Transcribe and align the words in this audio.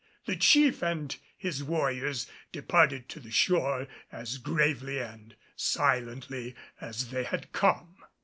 The 0.25 0.35
chief 0.35 0.81
and 0.81 1.15
his 1.37 1.63
warriors 1.63 2.25
departed 2.51 3.07
to 3.09 3.19
the 3.19 3.29
shore 3.29 3.87
as 4.11 4.39
gravely 4.39 4.97
and 4.97 5.35
silently 5.55 6.55
as 6.79 7.11
they 7.11 7.23
had 7.23 7.51
come. 7.51 7.97